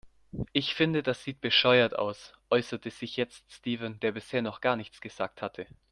[0.51, 4.99] Ich finde, das sieht bescheuert aus, äußerte sich jetzt Steven, der bisher noch gar nichts
[4.99, 5.67] gesagt hatte.